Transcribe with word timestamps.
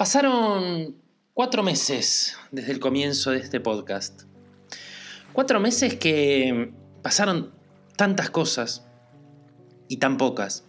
Pasaron 0.00 0.96
cuatro 1.34 1.62
meses 1.62 2.34
desde 2.50 2.72
el 2.72 2.80
comienzo 2.80 3.32
de 3.32 3.36
este 3.40 3.60
podcast. 3.60 4.22
Cuatro 5.34 5.60
meses 5.60 5.96
que 5.96 6.72
pasaron 7.02 7.52
tantas 7.98 8.30
cosas 8.30 8.88
y 9.88 9.98
tan 9.98 10.16
pocas. 10.16 10.64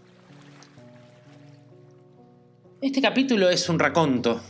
Este 2.82 3.02
capítulo 3.02 3.50
es 3.50 3.70
un 3.70 3.80
raconto, 3.80 4.42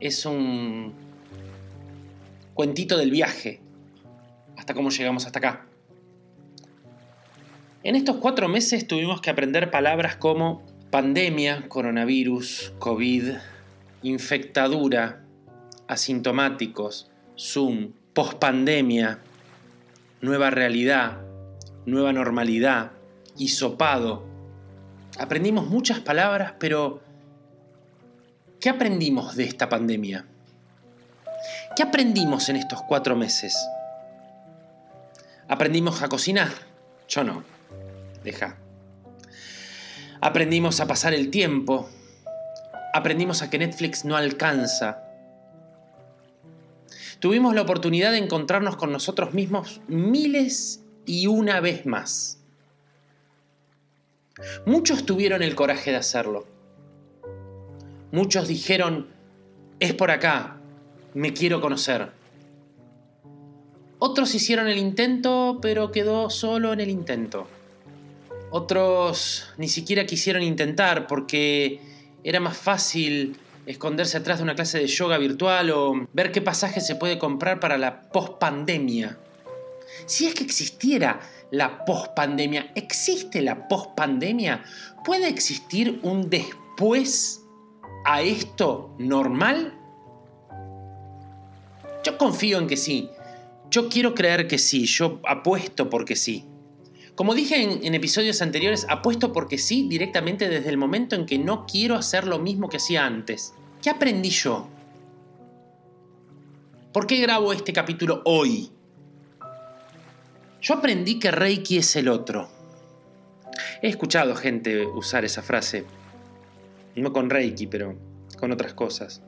es 0.00 0.24
un 0.24 0.94
cuentito 2.54 2.96
del 2.96 3.10
viaje, 3.10 3.60
hasta 4.56 4.72
cómo 4.72 4.88
llegamos 4.88 5.26
hasta 5.26 5.38
acá. 5.38 5.66
En 7.82 7.94
estos 7.94 8.16
cuatro 8.16 8.48
meses 8.48 8.86
tuvimos 8.86 9.20
que 9.20 9.28
aprender 9.28 9.70
palabras 9.70 10.16
como 10.16 10.62
pandemia, 10.90 11.68
coronavirus, 11.68 12.72
COVID, 12.78 13.34
infectadura, 14.04 15.24
asintomáticos, 15.88 17.10
Zoom, 17.38 17.92
pospandemia, 18.12 19.18
nueva 20.20 20.50
realidad, 20.50 21.22
nueva 21.86 22.12
normalidad, 22.12 22.92
hisopado. 23.38 24.24
Aprendimos 25.18 25.66
muchas 25.68 26.00
palabras, 26.00 26.52
pero 26.60 27.02
¿qué 28.60 28.68
aprendimos 28.68 29.36
de 29.36 29.44
esta 29.44 29.68
pandemia? 29.68 30.26
¿Qué 31.74 31.82
aprendimos 31.82 32.48
en 32.50 32.56
estos 32.56 32.82
cuatro 32.82 33.16
meses? 33.16 33.56
Aprendimos 35.48 36.02
a 36.02 36.08
cocinar. 36.08 36.50
Yo 37.08 37.24
no. 37.24 37.42
Deja. 38.22 38.56
Aprendimos 40.20 40.80
a 40.80 40.86
pasar 40.86 41.14
el 41.14 41.30
tiempo, 41.30 41.88
aprendimos 42.94 43.42
a 43.42 43.50
que 43.50 43.58
Netflix 43.58 44.04
no 44.04 44.14
alcanza. 44.14 45.02
Tuvimos 47.18 47.52
la 47.52 47.62
oportunidad 47.62 48.12
de 48.12 48.18
encontrarnos 48.18 48.76
con 48.76 48.92
nosotros 48.92 49.34
mismos 49.34 49.80
miles 49.88 50.80
y 51.04 51.26
una 51.26 51.58
vez 51.58 51.86
más. 51.86 52.38
Muchos 54.64 55.04
tuvieron 55.06 55.42
el 55.42 55.56
coraje 55.56 55.90
de 55.90 55.96
hacerlo. 55.96 56.46
Muchos 58.12 58.46
dijeron, 58.46 59.08
es 59.80 59.92
por 59.92 60.12
acá, 60.12 60.58
me 61.14 61.32
quiero 61.32 61.60
conocer. 61.60 62.12
Otros 63.98 64.36
hicieron 64.36 64.68
el 64.68 64.78
intento, 64.78 65.58
pero 65.60 65.90
quedó 65.90 66.30
solo 66.30 66.72
en 66.72 66.78
el 66.78 66.90
intento. 66.90 67.48
Otros 68.50 69.48
ni 69.58 69.66
siquiera 69.66 70.06
quisieron 70.06 70.44
intentar 70.44 71.08
porque 71.08 71.80
era 72.24 72.40
más 72.40 72.56
fácil 72.56 73.36
esconderse 73.66 74.16
atrás 74.16 74.38
de 74.38 74.44
una 74.44 74.54
clase 74.54 74.78
de 74.78 74.86
yoga 74.86 75.18
virtual 75.18 75.70
o 75.70 76.08
ver 76.12 76.32
qué 76.32 76.40
pasaje 76.40 76.80
se 76.80 76.96
puede 76.96 77.18
comprar 77.18 77.60
para 77.60 77.78
la 77.78 78.02
pospandemia. 78.02 79.18
Si 80.06 80.26
es 80.26 80.34
que 80.34 80.42
existiera 80.42 81.20
la 81.50 81.84
pospandemia, 81.84 82.72
¿existe 82.74 83.42
la 83.42 83.68
pospandemia? 83.68 84.64
¿Puede 85.04 85.28
existir 85.28 86.00
un 86.02 86.28
después 86.28 87.42
a 88.04 88.22
esto 88.22 88.94
normal? 88.98 89.78
Yo 92.04 92.18
confío 92.18 92.58
en 92.58 92.66
que 92.66 92.76
sí. 92.76 93.10
Yo 93.70 93.88
quiero 93.88 94.14
creer 94.14 94.48
que 94.48 94.58
sí. 94.58 94.84
Yo 94.86 95.20
apuesto 95.26 95.88
porque 95.88 96.16
sí. 96.16 96.46
Como 97.14 97.34
dije 97.34 97.62
en, 97.62 97.94
episodios 97.94 98.42
anteriores, 98.42 98.86
apuesto 98.88 99.32
porque 99.32 99.56
sí 99.56 99.86
directamente 99.88 100.48
desde 100.48 100.68
el 100.68 100.76
momento 100.76 101.14
en 101.14 101.26
que 101.26 101.38
no 101.38 101.64
quiero 101.64 101.94
hacer 101.94 102.26
lo 102.26 102.40
mismo 102.40 102.68
que 102.68 102.78
hacía 102.78 103.06
antes. 103.06 103.54
¿Qué 103.80 103.90
aprendí 103.90 104.30
yo? 104.30 104.68
¿Por 106.92 107.06
qué 107.06 107.18
grabo 107.18 107.52
este 107.52 107.72
capítulo 107.72 108.22
hoy? 108.24 108.70
Yo 110.60 110.74
aprendí 110.74 111.20
que 111.20 111.30
Reiki 111.30 111.78
es 111.78 111.94
el 111.94 112.08
otro. 112.08 112.48
He 113.80 113.88
escuchado 113.88 114.34
gente 114.34 114.84
usar 114.86 115.24
esa 115.24 115.42
frase. 115.42 115.84
No 116.96 117.12
con 117.12 117.30
Reiki, 117.30 117.68
pero 117.68 117.96
con 118.40 118.50
otras 118.50 118.74
cosas. 118.74 119.22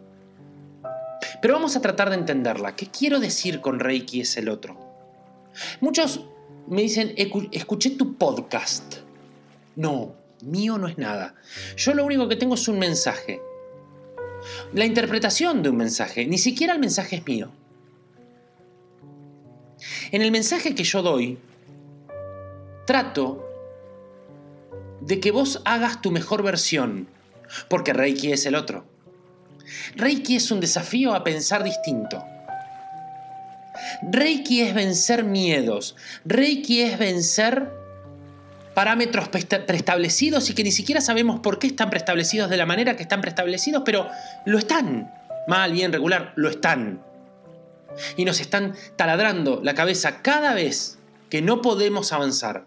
Pero 1.40 1.54
vamos 1.54 1.76
a 1.76 1.80
tratar 1.80 2.10
de 2.10 2.16
entenderla. 2.16 2.74
¿Qué 2.74 2.86
quiero 2.86 3.20
decir 3.20 3.60
con 3.60 3.78
Reiki 3.78 4.22
es 4.22 4.36
el 4.36 4.48
otro? 4.48 4.76
Muchos 5.80 6.24
me 6.68 6.82
dicen, 6.82 7.14
escuché 7.52 7.90
tu 7.90 8.16
podcast. 8.16 8.96
No, 9.76 10.14
mío 10.42 10.78
no 10.78 10.88
es 10.88 10.98
nada. 10.98 11.34
Yo 11.76 11.94
lo 11.94 12.04
único 12.04 12.28
que 12.28 12.36
tengo 12.36 12.54
es 12.54 12.68
un 12.68 12.78
mensaje. 12.78 13.40
La 14.72 14.84
interpretación 14.84 15.62
de 15.62 15.70
un 15.70 15.76
mensaje, 15.76 16.26
ni 16.26 16.38
siquiera 16.38 16.72
el 16.72 16.78
mensaje 16.78 17.16
es 17.16 17.26
mío. 17.26 17.50
En 20.10 20.22
el 20.22 20.30
mensaje 20.30 20.74
que 20.74 20.84
yo 20.84 21.02
doy, 21.02 21.38
trato 22.86 23.44
de 25.00 25.20
que 25.20 25.30
vos 25.30 25.60
hagas 25.64 26.00
tu 26.00 26.10
mejor 26.10 26.42
versión, 26.42 27.08
porque 27.68 27.92
Reiki 27.92 28.32
es 28.32 28.46
el 28.46 28.54
otro. 28.54 28.84
Reiki 29.96 30.36
es 30.36 30.50
un 30.50 30.60
desafío 30.60 31.14
a 31.14 31.24
pensar 31.24 31.64
distinto. 31.64 32.24
Reiki 34.02 34.60
es 34.60 34.74
vencer 34.74 35.24
miedos. 35.24 35.96
Reiki 36.24 36.82
es 36.82 36.98
vencer 36.98 37.70
parámetros 38.74 39.28
preestablecidos 39.28 40.50
y 40.50 40.54
que 40.54 40.62
ni 40.62 40.70
siquiera 40.70 41.00
sabemos 41.00 41.40
por 41.40 41.58
qué 41.58 41.66
están 41.66 41.88
preestablecidos 41.88 42.50
de 42.50 42.58
la 42.58 42.66
manera 42.66 42.94
que 42.94 43.02
están 43.02 43.22
preestablecidos, 43.22 43.82
pero 43.84 44.08
lo 44.44 44.58
están. 44.58 45.10
Mal, 45.48 45.72
bien, 45.72 45.92
regular, 45.92 46.32
lo 46.36 46.50
están. 46.50 47.00
Y 48.16 48.24
nos 48.24 48.40
están 48.40 48.74
taladrando 48.96 49.60
la 49.62 49.74
cabeza 49.74 50.20
cada 50.20 50.52
vez 50.52 50.98
que 51.30 51.40
no 51.40 51.62
podemos 51.62 52.12
avanzar. 52.12 52.66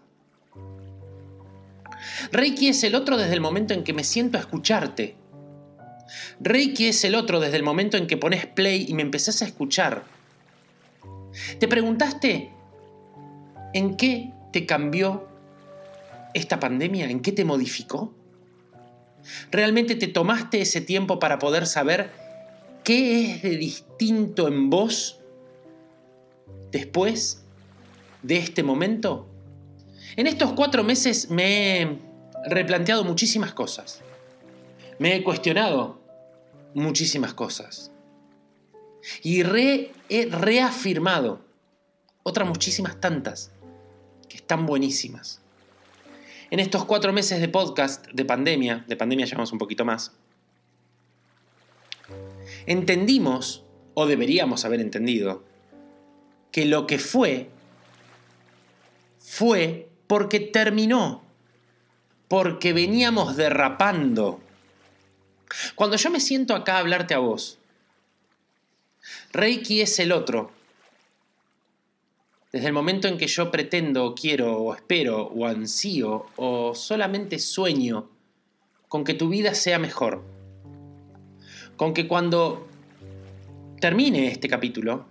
Reiki 2.32 2.70
es 2.70 2.84
el 2.84 2.96
otro 2.96 3.18
desde 3.18 3.34
el 3.34 3.42
momento 3.42 3.74
en 3.74 3.84
que 3.84 3.94
me 3.94 4.04
siento 4.04 4.38
a 4.38 4.42
escucharte. 4.42 5.16
Reiki 6.40 6.88
es 6.88 7.04
el 7.04 7.16
otro 7.16 7.40
desde 7.40 7.58
el 7.58 7.64
momento 7.64 7.98
en 7.98 8.08
que 8.08 8.18
pones 8.18 8.48
play 8.48 8.86
y 8.88 8.94
me 8.94 9.04
empezás 9.04 9.42
a 9.42 9.46
escuchar 9.46 10.04
¿Te 11.60 11.68
preguntaste 11.68 12.52
en 13.74 13.98
qué 13.98 14.34
te 14.52 14.66
cambió 14.66 15.28
esta 16.34 16.60
pandemia? 16.60 17.10
¿En 17.10 17.22
qué 17.22 17.32
te 17.32 17.46
modificó? 17.46 18.14
¿Realmente 19.52 19.96
te 19.96 20.08
tomaste 20.08 20.62
ese 20.62 20.82
tiempo 20.82 21.20
para 21.20 21.40
poder 21.40 21.68
saber 21.68 22.12
qué 22.84 23.32
es 23.32 23.42
de 23.42 23.58
distinto 23.58 24.48
en 24.48 24.70
vos 24.70 25.20
después 26.72 27.44
de 28.24 28.38
este 28.38 28.64
momento? 28.64 29.28
En 30.16 30.28
estos 30.28 30.54
cuatro 30.54 30.84
meses 30.84 31.30
me 31.30 31.82
he 31.82 32.00
replanteado 32.46 33.04
muchísimas 33.04 33.54
cosas. 33.54 34.02
Me 34.98 35.16
he 35.16 35.24
cuestionado 35.24 36.00
muchísimas 36.74 37.34
cosas. 37.34 37.92
Y 39.24 39.42
he 39.42 40.26
reafirmado 40.30 41.42
otras 42.24 42.48
muchísimas 42.48 43.00
tantas 43.00 43.52
que 44.28 44.38
están 44.38 44.66
buenísimas. 44.66 45.42
En 46.52 46.60
estos 46.60 46.86
cuatro 46.86 47.14
meses 47.14 47.42
de 47.42 47.48
podcast 47.48 48.08
de 48.08 48.26
pandemia, 48.26 48.84
de 48.88 48.96
pandemia 48.96 49.26
llevamos 49.26 49.52
un 49.52 49.60
poquito 49.60 49.86
más, 49.86 50.14
entendimos, 52.66 53.64
o 53.94 54.08
deberíamos 54.08 54.66
haber 54.66 54.82
entendido, 54.82 55.44
que 56.52 56.66
lo 56.66 56.88
que 56.88 56.98
fue, 56.98 57.50
fue 59.20 59.90
porque 60.08 60.40
terminó, 60.40 61.22
porque 62.28 62.74
veníamos 62.74 63.36
derrapando. 63.36 64.40
Cuando 65.76 65.98
yo 65.98 66.10
me 66.10 66.20
siento 66.20 66.56
acá 66.56 66.78
a 66.78 66.80
hablarte 66.80 67.14
a 67.14 67.20
vos, 67.20 67.59
Reiki 69.32 69.82
es 69.82 70.00
el 70.00 70.12
otro. 70.12 70.52
Desde 72.52 72.68
el 72.68 72.74
momento 72.74 73.08
en 73.08 73.18
que 73.18 73.28
yo 73.28 73.52
pretendo, 73.52 74.16
quiero, 74.16 74.58
o 74.58 74.74
espero, 74.74 75.28
o 75.28 75.46
ansío, 75.46 76.26
o 76.36 76.74
solamente 76.74 77.38
sueño 77.38 78.10
con 78.88 79.04
que 79.04 79.14
tu 79.14 79.30
vida 79.30 79.54
sea 79.54 79.78
mejor. 79.78 80.24
Con 81.78 81.94
que 81.94 82.08
cuando 82.08 82.68
termine 83.80 84.28
este 84.28 84.50
capítulo, 84.50 85.06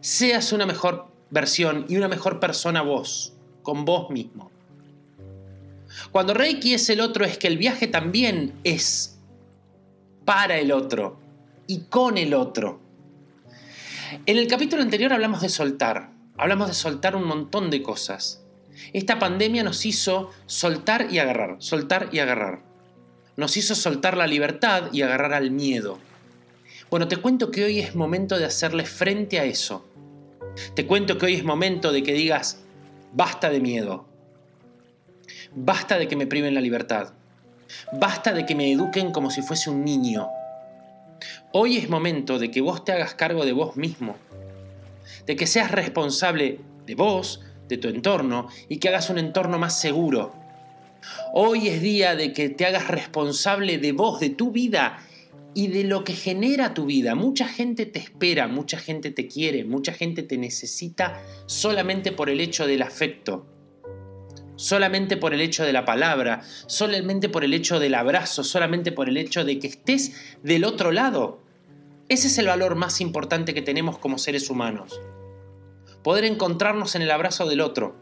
seas 0.00 0.52
una 0.52 0.64
mejor 0.64 1.08
versión 1.30 1.84
y 1.90 1.96
una 1.96 2.08
mejor 2.08 2.40
persona 2.40 2.80
vos, 2.80 3.34
con 3.62 3.84
vos 3.84 4.08
mismo. 4.10 4.50
Cuando 6.10 6.32
Reiki 6.32 6.72
es 6.72 6.88
el 6.88 7.00
otro, 7.00 7.26
es 7.26 7.36
que 7.36 7.48
el 7.48 7.58
viaje 7.58 7.86
también 7.86 8.54
es 8.64 9.18
para 10.24 10.58
el 10.58 10.72
otro 10.72 11.27
y 11.68 11.82
con 11.82 12.18
el 12.18 12.34
otro. 12.34 12.80
En 14.26 14.38
el 14.38 14.48
capítulo 14.48 14.82
anterior 14.82 15.12
hablamos 15.12 15.42
de 15.42 15.50
soltar, 15.50 16.10
hablamos 16.36 16.66
de 16.66 16.74
soltar 16.74 17.14
un 17.14 17.24
montón 17.24 17.70
de 17.70 17.82
cosas. 17.82 18.42
Esta 18.92 19.18
pandemia 19.18 19.62
nos 19.62 19.84
hizo 19.84 20.30
soltar 20.46 21.08
y 21.10 21.18
agarrar, 21.18 21.56
soltar 21.60 22.08
y 22.10 22.18
agarrar. 22.18 22.66
nos 23.36 23.56
hizo 23.56 23.76
soltar 23.76 24.16
la 24.16 24.26
libertad 24.26 24.90
y 24.92 25.02
agarrar 25.02 25.32
al 25.32 25.52
miedo. 25.52 25.98
Bueno, 26.90 27.06
te 27.06 27.18
cuento 27.18 27.52
que 27.52 27.62
hoy 27.62 27.78
es 27.78 27.94
momento 27.94 28.36
de 28.36 28.46
hacerle 28.46 28.84
frente 28.84 29.38
a 29.38 29.44
eso. 29.44 29.86
Te 30.74 30.86
cuento 30.86 31.18
que 31.18 31.26
hoy 31.26 31.34
es 31.34 31.44
momento 31.44 31.92
de 31.92 32.02
que 32.02 32.14
digas, 32.14 32.64
basta 33.12 33.50
de 33.50 33.60
miedo. 33.60 34.08
Basta 35.54 35.98
de 35.98 36.08
que 36.08 36.16
me 36.16 36.26
priven 36.26 36.54
la 36.54 36.60
libertad. 36.60 37.12
Basta 37.92 38.32
de 38.32 38.44
que 38.44 38.56
me 38.56 38.72
eduquen 38.72 39.12
como 39.12 39.30
si 39.30 39.42
fuese 39.42 39.70
un 39.70 39.84
niño. 39.84 40.28
Hoy 41.50 41.78
es 41.78 41.88
momento 41.88 42.38
de 42.38 42.50
que 42.50 42.60
vos 42.60 42.84
te 42.84 42.92
hagas 42.92 43.14
cargo 43.14 43.46
de 43.46 43.52
vos 43.52 43.76
mismo. 43.76 44.16
De 45.26 45.34
que 45.34 45.46
seas 45.46 45.70
responsable 45.70 46.60
de 46.84 46.94
vos, 46.94 47.40
de 47.68 47.78
tu 47.78 47.88
entorno 47.88 48.48
y 48.68 48.76
que 48.76 48.88
hagas 48.88 49.08
un 49.08 49.18
entorno 49.18 49.58
más 49.58 49.80
seguro. 49.80 50.34
Hoy 51.32 51.68
es 51.68 51.80
día 51.80 52.16
de 52.16 52.34
que 52.34 52.50
te 52.50 52.66
hagas 52.66 52.88
responsable 52.88 53.78
de 53.78 53.92
vos, 53.92 54.20
de 54.20 54.28
tu 54.28 54.52
vida 54.52 54.98
y 55.54 55.68
de 55.68 55.84
lo 55.84 56.04
que 56.04 56.12
genera 56.12 56.74
tu 56.74 56.84
vida. 56.84 57.14
Mucha 57.14 57.48
gente 57.48 57.86
te 57.86 57.98
espera, 57.98 58.46
mucha 58.46 58.78
gente 58.78 59.10
te 59.10 59.26
quiere, 59.26 59.64
mucha 59.64 59.94
gente 59.94 60.22
te 60.22 60.36
necesita 60.36 61.18
solamente 61.46 62.12
por 62.12 62.28
el 62.28 62.40
hecho 62.40 62.66
del 62.66 62.82
afecto, 62.82 63.46
solamente 64.58 65.16
por 65.16 65.32
el 65.32 65.40
hecho 65.40 65.64
de 65.64 65.72
la 65.72 65.86
palabra, 65.86 66.42
solamente 66.66 67.30
por 67.30 67.44
el 67.44 67.54
hecho 67.54 67.78
del 67.78 67.94
abrazo, 67.94 68.44
solamente 68.44 68.92
por 68.92 69.08
el 69.08 69.16
hecho 69.16 69.46
de 69.46 69.58
que 69.58 69.68
estés 69.68 70.12
del 70.42 70.64
otro 70.64 70.92
lado. 70.92 71.40
Ese 72.10 72.26
es 72.26 72.36
el 72.38 72.48
valor 72.48 72.74
más 72.74 73.00
importante 73.00 73.54
que 73.54 73.62
tenemos 73.62 73.98
como 73.98 74.18
seres 74.18 74.50
humanos. 74.50 75.00
Poder 76.02 76.24
encontrarnos 76.24 76.94
en 76.94 77.02
el 77.02 77.10
abrazo 77.10 77.48
del 77.48 77.60
otro. 77.60 77.96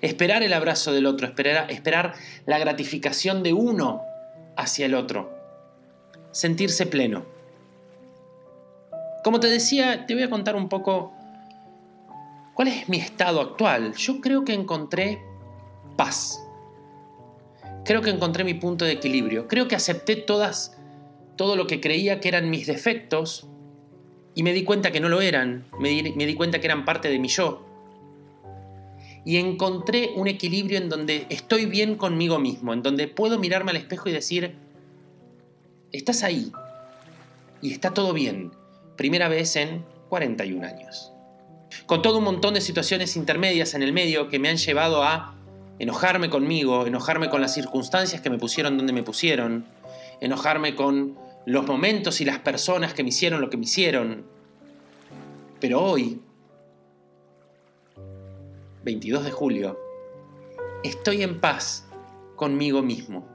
Esperar 0.00 0.42
el 0.42 0.52
abrazo 0.52 0.92
del 0.92 1.06
otro, 1.06 1.26
esperar, 1.26 2.14
la 2.46 2.58
gratificación 2.58 3.42
de 3.42 3.52
uno 3.52 4.02
hacia 4.56 4.86
el 4.86 4.94
otro 4.94 5.40
sentirse 6.32 6.86
pleno. 6.86 7.24
Como 9.24 9.40
te 9.40 9.48
decía, 9.48 10.06
te 10.06 10.14
voy 10.14 10.22
a 10.22 10.30
contar 10.30 10.56
un 10.56 10.68
poco 10.68 11.12
cuál 12.60 12.68
es 12.68 12.90
mi 12.90 12.98
estado 12.98 13.40
actual. 13.40 13.94
Yo 13.94 14.20
creo 14.20 14.44
que 14.44 14.52
encontré 14.52 15.22
paz. 15.96 16.46
Creo 17.86 18.02
que 18.02 18.10
encontré 18.10 18.44
mi 18.44 18.52
punto 18.52 18.84
de 18.84 18.92
equilibrio. 18.92 19.48
Creo 19.48 19.66
que 19.66 19.76
acepté 19.76 20.14
todas 20.14 20.76
todo 21.36 21.56
lo 21.56 21.66
que 21.66 21.80
creía 21.80 22.20
que 22.20 22.28
eran 22.28 22.50
mis 22.50 22.66
defectos 22.66 23.48
y 24.34 24.42
me 24.42 24.52
di 24.52 24.64
cuenta 24.64 24.92
que 24.92 25.00
no 25.00 25.08
lo 25.08 25.22
eran. 25.22 25.64
Me 25.78 25.88
di, 25.88 26.12
me 26.12 26.26
di 26.26 26.34
cuenta 26.34 26.60
que 26.60 26.66
eran 26.66 26.84
parte 26.84 27.08
de 27.08 27.18
mi 27.18 27.28
yo. 27.28 27.64
Y 29.24 29.38
encontré 29.38 30.10
un 30.14 30.28
equilibrio 30.28 30.76
en 30.76 30.90
donde 30.90 31.24
estoy 31.30 31.64
bien 31.64 31.94
conmigo 31.94 32.38
mismo, 32.38 32.74
en 32.74 32.82
donde 32.82 33.08
puedo 33.08 33.38
mirarme 33.38 33.70
al 33.70 33.78
espejo 33.78 34.10
y 34.10 34.12
decir, 34.12 34.54
estás 35.92 36.22
ahí 36.22 36.52
y 37.62 37.72
está 37.72 37.94
todo 37.94 38.12
bien. 38.12 38.52
Primera 38.98 39.28
vez 39.28 39.56
en 39.56 39.82
41 40.10 40.66
años. 40.66 41.09
Con 41.86 42.02
todo 42.02 42.18
un 42.18 42.24
montón 42.24 42.54
de 42.54 42.60
situaciones 42.60 43.16
intermedias 43.16 43.74
en 43.74 43.82
el 43.82 43.92
medio 43.92 44.28
que 44.28 44.38
me 44.38 44.48
han 44.48 44.56
llevado 44.56 45.02
a 45.02 45.34
enojarme 45.78 46.28
conmigo, 46.28 46.86
enojarme 46.86 47.30
con 47.30 47.40
las 47.40 47.54
circunstancias 47.54 48.20
que 48.20 48.30
me 48.30 48.38
pusieron 48.38 48.76
donde 48.76 48.92
me 48.92 49.02
pusieron, 49.02 49.64
enojarme 50.20 50.74
con 50.74 51.16
los 51.46 51.66
momentos 51.66 52.20
y 52.20 52.24
las 52.24 52.38
personas 52.40 52.92
que 52.94 53.02
me 53.02 53.08
hicieron 53.08 53.40
lo 53.40 53.50
que 53.50 53.56
me 53.56 53.64
hicieron. 53.64 54.24
Pero 55.58 55.82
hoy, 55.82 56.20
22 58.84 59.24
de 59.24 59.30
julio, 59.30 59.78
estoy 60.84 61.22
en 61.22 61.40
paz 61.40 61.86
conmigo 62.36 62.82
mismo. 62.82 63.26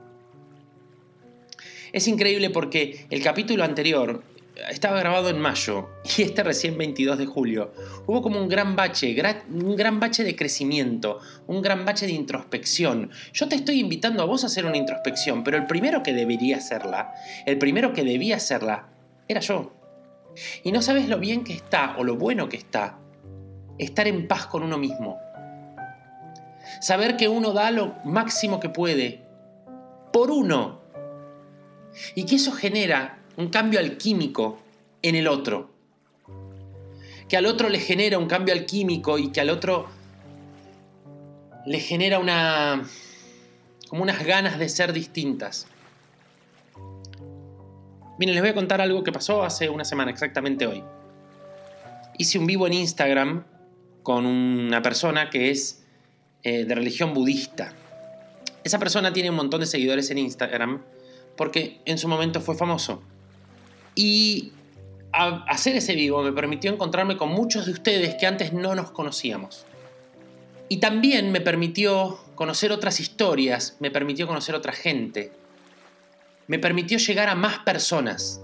Es 1.93 2.07
increíble 2.07 2.49
porque 2.49 3.07
el 3.09 3.23
capítulo 3.23 3.63
anterior 3.63 4.23
estaba 4.69 4.99
grabado 4.99 5.29
en 5.29 5.39
mayo 5.39 5.89
y 6.17 6.23
este 6.23 6.43
recién 6.43 6.77
22 6.77 7.17
de 7.17 7.25
julio. 7.25 7.73
Hubo 8.05 8.21
como 8.21 8.39
un 8.39 8.47
gran 8.47 8.75
bache, 8.75 9.15
un 9.49 9.75
gran 9.75 9.99
bache 9.99 10.23
de 10.23 10.35
crecimiento, 10.35 11.19
un 11.47 11.61
gran 11.61 11.85
bache 11.85 12.05
de 12.05 12.13
introspección. 12.13 13.11
Yo 13.33 13.47
te 13.47 13.55
estoy 13.55 13.79
invitando 13.79 14.23
a 14.23 14.25
vos 14.25 14.43
a 14.43 14.47
hacer 14.47 14.65
una 14.65 14.77
introspección, 14.77 15.43
pero 15.43 15.57
el 15.57 15.65
primero 15.65 16.03
que 16.03 16.13
debería 16.13 16.57
hacerla, 16.57 17.13
el 17.45 17.57
primero 17.57 17.93
que 17.93 18.03
debía 18.03 18.37
hacerla, 18.37 18.89
era 19.27 19.41
yo. 19.41 19.73
Y 20.63 20.71
no 20.71 20.81
sabes 20.81 21.07
lo 21.07 21.19
bien 21.19 21.43
que 21.43 21.53
está 21.53 21.95
o 21.97 22.03
lo 22.03 22.15
bueno 22.15 22.49
que 22.49 22.57
está 22.57 22.99
estar 23.77 24.07
en 24.07 24.27
paz 24.27 24.47
con 24.47 24.63
uno 24.63 24.77
mismo. 24.77 25.19
Saber 26.81 27.17
que 27.17 27.27
uno 27.27 27.51
da 27.51 27.71
lo 27.71 27.95
máximo 28.03 28.59
que 28.59 28.69
puede 28.69 29.21
por 30.11 30.31
uno 30.31 30.81
y 32.15 32.25
que 32.25 32.35
eso 32.35 32.51
genera 32.51 33.19
un 33.37 33.49
cambio 33.49 33.79
alquímico 33.79 34.59
en 35.01 35.15
el 35.15 35.27
otro. 35.27 35.69
Que 37.27 37.37
al 37.37 37.45
otro 37.45 37.69
le 37.69 37.79
genera 37.79 38.17
un 38.17 38.27
cambio 38.27 38.53
alquímico 38.53 39.17
y 39.17 39.31
que 39.31 39.41
al 39.41 39.49
otro 39.49 39.87
le 41.65 41.79
genera 41.79 42.19
una 42.19 42.83
como 43.89 44.03
unas 44.03 44.25
ganas 44.25 44.59
de 44.59 44.69
ser 44.69 44.93
distintas. 44.93 45.67
Miren, 48.17 48.35
les 48.35 48.41
voy 48.41 48.51
a 48.51 48.55
contar 48.55 48.81
algo 48.81 49.03
que 49.03 49.11
pasó 49.11 49.43
hace 49.43 49.69
una 49.69 49.83
semana, 49.83 50.11
exactamente 50.11 50.65
hoy. 50.67 50.83
Hice 52.17 52.39
un 52.39 52.45
vivo 52.45 52.65
en 52.67 52.73
Instagram 52.73 53.43
con 54.03 54.25
una 54.25 54.81
persona 54.81 55.29
que 55.29 55.49
es 55.49 55.83
eh, 56.43 56.65
de 56.65 56.75
religión 56.75 57.13
budista. 57.13 57.73
Esa 58.63 58.79
persona 58.79 59.11
tiene 59.11 59.29
un 59.29 59.35
montón 59.35 59.59
de 59.59 59.65
seguidores 59.65 60.09
en 60.11 60.19
Instagram 60.19 60.81
porque 61.35 61.81
en 61.85 61.97
su 61.97 62.07
momento 62.07 62.39
fue 62.39 62.55
famoso. 62.55 63.03
Y 63.95 64.51
hacer 65.11 65.75
ese 65.77 65.95
vivo 65.95 66.21
me 66.21 66.33
permitió 66.33 66.71
encontrarme 66.71 67.17
con 67.17 67.29
muchos 67.29 67.65
de 67.65 67.71
ustedes 67.71 68.15
que 68.15 68.27
antes 68.27 68.53
no 68.53 68.75
nos 68.75 68.91
conocíamos. 68.91 69.65
Y 70.67 70.77
también 70.77 71.31
me 71.31 71.41
permitió 71.41 72.19
conocer 72.35 72.71
otras 72.71 72.99
historias, 72.99 73.77
me 73.79 73.91
permitió 73.91 74.27
conocer 74.27 74.55
otra 74.55 74.73
gente, 74.73 75.31
me 76.47 76.59
permitió 76.59 76.97
llegar 76.97 77.29
a 77.29 77.35
más 77.35 77.59
personas. 77.59 78.41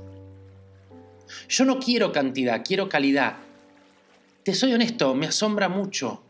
Yo 1.49 1.65
no 1.65 1.79
quiero 1.79 2.11
cantidad, 2.11 2.61
quiero 2.63 2.87
calidad. 2.87 3.37
Te 4.43 4.53
soy 4.53 4.73
honesto, 4.73 5.13
me 5.13 5.27
asombra 5.27 5.67
mucho 5.67 6.21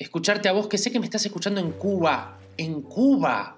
escucharte 0.00 0.48
a 0.48 0.52
vos, 0.52 0.66
que 0.66 0.78
sé 0.78 0.90
que 0.90 0.98
me 0.98 1.04
estás 1.04 1.24
escuchando 1.26 1.60
en 1.60 1.72
Cuba, 1.72 2.38
en 2.56 2.80
Cuba, 2.80 3.56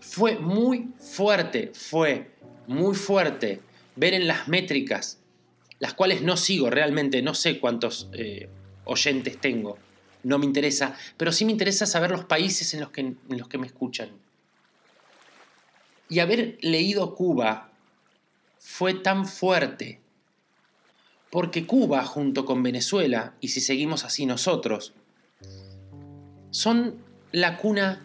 fue 0.00 0.36
muy 0.36 0.90
fuerte, 0.98 1.70
fue 1.72 2.32
muy 2.66 2.94
fuerte 2.94 3.60
ver 3.96 4.14
en 4.14 4.26
las 4.26 4.48
métricas, 4.48 5.18
las 5.78 5.94
cuales 5.94 6.22
no 6.22 6.36
sigo 6.36 6.70
realmente, 6.70 7.22
no 7.22 7.34
sé 7.34 7.58
cuántos 7.58 8.08
eh, 8.12 8.48
oyentes 8.84 9.40
tengo, 9.40 9.78
no 10.22 10.38
me 10.38 10.46
interesa, 10.46 10.94
pero 11.16 11.32
sí 11.32 11.44
me 11.44 11.52
interesa 11.52 11.86
saber 11.86 12.10
los 12.10 12.24
países 12.24 12.74
en 12.74 12.80
los, 12.80 12.90
que, 12.90 13.00
en 13.00 13.18
los 13.28 13.48
que 13.48 13.58
me 13.58 13.66
escuchan. 13.66 14.10
Y 16.08 16.18
haber 16.18 16.58
leído 16.60 17.14
Cuba 17.14 17.70
fue 18.58 18.94
tan 18.94 19.26
fuerte, 19.26 20.00
porque 21.30 21.66
Cuba 21.66 22.04
junto 22.04 22.44
con 22.44 22.62
Venezuela, 22.62 23.34
y 23.40 23.48
si 23.48 23.60
seguimos 23.60 24.04
así 24.04 24.26
nosotros, 24.26 24.92
son 26.50 26.96
la 27.32 27.56
cuna 27.56 28.04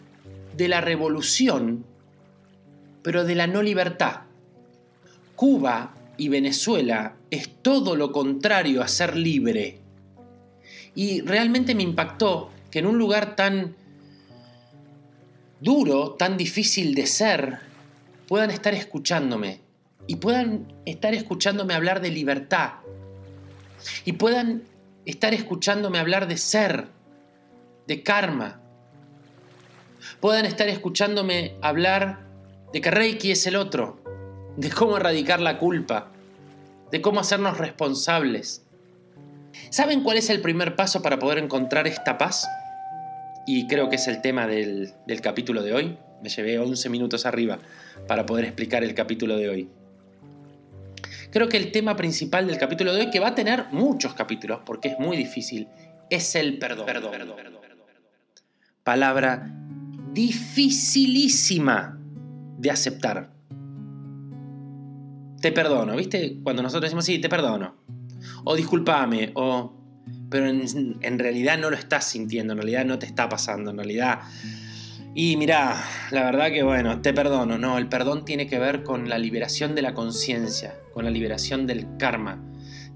de 0.56 0.68
la 0.68 0.80
revolución, 0.80 1.84
pero 3.02 3.24
de 3.24 3.34
la 3.34 3.46
no 3.46 3.62
libertad. 3.62 4.25
Cuba 5.36 5.94
y 6.16 6.28
Venezuela 6.28 7.14
es 7.30 7.50
todo 7.62 7.94
lo 7.94 8.10
contrario 8.10 8.82
a 8.82 8.88
ser 8.88 9.16
libre. 9.16 9.78
Y 10.94 11.20
realmente 11.20 11.74
me 11.74 11.82
impactó 11.82 12.50
que 12.70 12.78
en 12.78 12.86
un 12.86 12.98
lugar 12.98 13.36
tan 13.36 13.76
duro, 15.60 16.12
tan 16.12 16.36
difícil 16.36 16.94
de 16.94 17.06
ser, 17.06 17.58
puedan 18.26 18.50
estar 18.50 18.74
escuchándome 18.74 19.60
y 20.06 20.16
puedan 20.16 20.72
estar 20.84 21.14
escuchándome 21.14 21.74
hablar 21.74 22.00
de 22.00 22.10
libertad 22.10 22.72
y 24.04 24.12
puedan 24.12 24.62
estar 25.04 25.34
escuchándome 25.34 25.98
hablar 25.98 26.26
de 26.28 26.36
ser, 26.36 26.88
de 27.86 28.02
karma, 28.02 28.60
puedan 30.20 30.46
estar 30.46 30.68
escuchándome 30.68 31.56
hablar 31.62 32.26
de 32.72 32.80
que 32.80 32.90
Reiki 32.90 33.30
es 33.30 33.46
el 33.46 33.56
otro, 33.56 34.00
de 34.56 34.70
cómo 34.70 34.96
erradicar 34.96 35.40
la 35.40 35.58
culpa, 35.58 36.10
de 36.90 37.00
cómo 37.00 37.20
hacernos 37.20 37.58
responsables. 37.58 38.64
¿Saben 39.70 40.02
cuál 40.02 40.18
es 40.18 40.30
el 40.30 40.40
primer 40.40 40.76
paso 40.76 41.02
para 41.02 41.18
poder 41.18 41.38
encontrar 41.38 41.86
esta 41.86 42.18
paz? 42.18 42.48
Y 43.46 43.66
creo 43.66 43.88
que 43.88 43.96
es 43.96 44.08
el 44.08 44.20
tema 44.20 44.46
del, 44.46 44.92
del 45.06 45.20
capítulo 45.20 45.62
de 45.62 45.72
hoy. 45.72 45.98
Me 46.22 46.28
llevé 46.28 46.58
11 46.58 46.88
minutos 46.88 47.26
arriba 47.26 47.58
para 48.06 48.26
poder 48.26 48.44
explicar 48.44 48.82
el 48.82 48.94
capítulo 48.94 49.36
de 49.36 49.48
hoy. 49.48 49.68
Creo 51.30 51.48
que 51.48 51.56
el 51.56 51.70
tema 51.72 51.96
principal 51.96 52.46
del 52.46 52.58
capítulo 52.58 52.92
de 52.94 53.00
hoy, 53.02 53.10
que 53.10 53.20
va 53.20 53.28
a 53.28 53.34
tener 53.34 53.66
muchos 53.70 54.14
capítulos 54.14 54.60
porque 54.64 54.88
es 54.88 54.98
muy 54.98 55.16
difícil, 55.16 55.68
es 56.08 56.34
el 56.34 56.58
perdón. 56.58 56.86
perdón, 56.86 57.10
perdón, 57.10 57.36
perdón. 57.36 57.60
Palabra 58.82 59.50
dificilísima 60.12 61.98
de 62.56 62.70
aceptar. 62.70 63.35
Te 65.46 65.52
perdono, 65.52 65.94
¿viste? 65.94 66.38
Cuando 66.42 66.60
nosotros 66.60 66.90
decimos, 66.90 67.04
sí, 67.04 67.20
te 67.20 67.28
perdono. 67.28 67.76
O 68.42 68.56
discúlpame, 68.56 69.30
o... 69.34 69.72
Pero 70.28 70.48
en, 70.48 71.18
realidad 71.20 71.56
no 71.56 71.70
lo 71.70 71.76
estás 71.76 72.04
sintiendo, 72.04 72.52
en 72.52 72.58
realidad 72.58 72.84
no 72.84 72.98
te 72.98 73.06
está 73.06 73.28
pasando, 73.28 73.70
en 73.70 73.76
realidad... 73.76 74.22
Y 75.14 75.36
mira, 75.36 75.80
la 76.10 76.24
verdad 76.24 76.48
que 76.48 76.64
bueno, 76.64 77.00
te 77.00 77.14
perdono, 77.14 77.58
no, 77.58 77.78
el 77.78 77.88
perdón 77.88 78.24
tiene 78.24 78.48
que 78.48 78.58
ver 78.58 78.82
con 78.82 79.08
la 79.08 79.18
liberación 79.18 79.76
de 79.76 79.82
la 79.82 79.94
conciencia, 79.94 80.74
con 80.92 81.04
la 81.04 81.12
liberación 81.12 81.68
del 81.68 81.96
karma, 81.96 82.42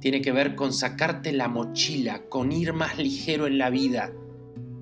tiene 0.00 0.20
que 0.20 0.32
ver 0.32 0.56
con 0.56 0.72
sacarte 0.72 1.30
la 1.30 1.46
mochila, 1.46 2.22
con 2.28 2.50
ir 2.50 2.72
más 2.72 2.98
ligero 2.98 3.46
en 3.46 3.58
la 3.58 3.70
vida, 3.70 4.10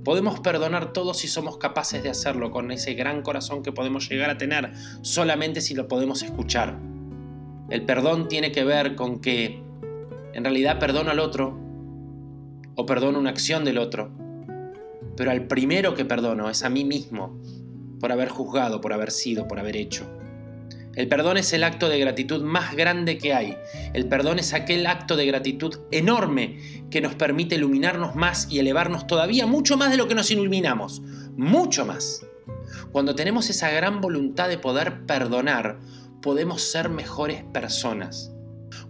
Podemos 0.04 0.40
perdonar 0.40 0.94
todo 0.94 1.12
si 1.12 1.28
somos 1.28 1.58
capaces 1.58 2.02
de 2.02 2.08
hacerlo 2.08 2.50
con 2.50 2.70
ese 2.70 2.94
gran 2.94 3.20
corazón 3.20 3.62
que 3.62 3.72
podemos 3.72 4.08
llegar 4.08 4.30
a 4.30 4.38
tener 4.38 4.72
solamente 5.02 5.60
si 5.60 5.74
lo 5.74 5.86
podemos 5.86 6.22
escuchar. 6.22 6.78
El 7.68 7.84
perdón 7.84 8.28
tiene 8.28 8.50
que 8.50 8.64
ver 8.64 8.94
con 8.94 9.20
que 9.20 9.62
en 10.32 10.44
realidad 10.44 10.78
perdono 10.78 11.10
al 11.10 11.18
otro 11.18 11.58
o 12.76 12.86
perdono 12.86 13.18
una 13.18 13.30
acción 13.30 13.64
del 13.64 13.78
otro, 13.78 14.10
pero 15.16 15.30
al 15.30 15.46
primero 15.46 15.94
que 15.94 16.04
perdono 16.04 16.48
es 16.48 16.62
a 16.62 16.70
mí 16.70 16.84
mismo 16.84 17.38
por 18.00 18.12
haber 18.12 18.28
juzgado, 18.28 18.80
por 18.80 18.92
haber 18.92 19.10
sido, 19.10 19.48
por 19.48 19.58
haber 19.58 19.76
hecho. 19.76 20.06
El 20.94 21.08
perdón 21.08 21.36
es 21.36 21.52
el 21.52 21.62
acto 21.62 21.88
de 21.88 21.98
gratitud 21.98 22.42
más 22.42 22.74
grande 22.74 23.18
que 23.18 23.32
hay. 23.32 23.56
El 23.92 24.08
perdón 24.08 24.38
es 24.38 24.52
aquel 24.52 24.86
acto 24.86 25.16
de 25.16 25.26
gratitud 25.26 25.78
enorme 25.92 26.58
que 26.90 27.00
nos 27.00 27.14
permite 27.14 27.54
iluminarnos 27.54 28.16
más 28.16 28.48
y 28.50 28.58
elevarnos 28.58 29.06
todavía 29.06 29.46
mucho 29.46 29.76
más 29.76 29.90
de 29.90 29.96
lo 29.96 30.08
que 30.08 30.16
nos 30.16 30.30
iluminamos. 30.30 31.00
Mucho 31.36 31.86
más. 31.86 32.26
Cuando 32.90 33.14
tenemos 33.14 33.48
esa 33.48 33.70
gran 33.70 34.00
voluntad 34.00 34.48
de 34.48 34.58
poder 34.58 35.06
perdonar, 35.06 35.78
podemos 36.22 36.62
ser 36.62 36.88
mejores 36.88 37.44
personas. 37.52 38.32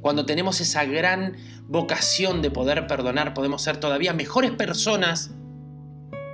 Cuando 0.00 0.26
tenemos 0.26 0.60
esa 0.60 0.84
gran 0.84 1.36
vocación 1.66 2.42
de 2.42 2.50
poder 2.50 2.86
perdonar, 2.86 3.34
podemos 3.34 3.62
ser 3.62 3.78
todavía 3.78 4.12
mejores 4.12 4.52
personas 4.52 5.30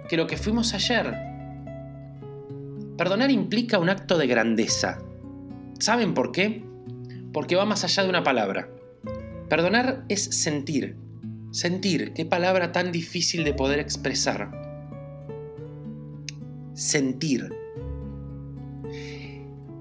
que 0.08 0.16
lo 0.16 0.26
que 0.26 0.36
fuimos 0.36 0.74
ayer. 0.74 1.14
Perdonar 2.96 3.30
implica 3.30 3.78
un 3.78 3.88
acto 3.88 4.18
de 4.18 4.26
grandeza. 4.26 4.98
¿Saben 5.80 6.14
por 6.14 6.30
qué? 6.30 6.64
Porque 7.32 7.56
va 7.56 7.64
más 7.64 7.84
allá 7.84 8.04
de 8.04 8.08
una 8.08 8.22
palabra. 8.22 8.68
Perdonar 9.48 10.04
es 10.08 10.22
sentir. 10.24 10.96
Sentir, 11.50 12.12
qué 12.14 12.24
palabra 12.24 12.72
tan 12.72 12.92
difícil 12.92 13.44
de 13.44 13.54
poder 13.54 13.78
expresar. 13.78 14.50
Sentir. 16.74 17.63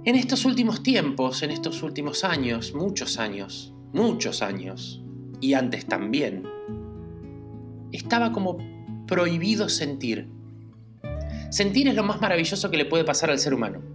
En 0.06 0.16
estos 0.16 0.46
últimos 0.46 0.84
tiempos, 0.84 1.44
en 1.44 1.52
estos 1.52 1.82
últimos 1.84 2.24
años, 2.24 2.74
muchos 2.74 3.20
años, 3.20 3.74
muchos 3.94 4.42
años, 4.42 5.02
y 5.40 5.54
antes 5.54 5.86
también, 5.86 6.44
estaba 7.92 8.32
como 8.32 8.58
prohibido 9.08 9.70
sentir. 9.70 10.30
Sentir 11.50 11.88
es 11.88 11.96
lo 11.96 12.04
más 12.04 12.20
maravilloso 12.20 12.70
que 12.70 12.78
le 12.78 12.86
puede 12.86 13.04
pasar 13.04 13.30
al 13.30 13.40
ser 13.40 13.54
humano 13.54 13.94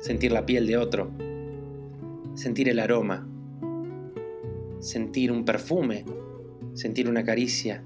sentir 0.00 0.32
la 0.32 0.46
piel 0.46 0.66
de 0.66 0.76
otro, 0.76 1.10
sentir 2.34 2.68
el 2.68 2.78
aroma, 2.78 3.26
sentir 4.78 5.32
un 5.32 5.44
perfume, 5.44 6.04
sentir 6.74 7.08
una 7.08 7.24
caricia. 7.24 7.82